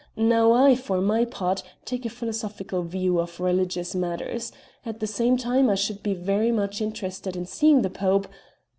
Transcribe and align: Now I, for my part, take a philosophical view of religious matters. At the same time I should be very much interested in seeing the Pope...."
Now 0.17 0.51
I, 0.51 0.73
for 0.73 0.99
my 0.99 1.25
part, 1.25 1.61
take 1.85 2.07
a 2.07 2.09
philosophical 2.09 2.81
view 2.81 3.19
of 3.19 3.39
religious 3.39 3.93
matters. 3.93 4.51
At 4.83 4.99
the 4.99 5.05
same 5.05 5.37
time 5.37 5.69
I 5.69 5.75
should 5.75 6.01
be 6.01 6.15
very 6.15 6.51
much 6.51 6.81
interested 6.81 7.35
in 7.35 7.45
seeing 7.45 7.83
the 7.83 7.91
Pope...." 7.91 8.27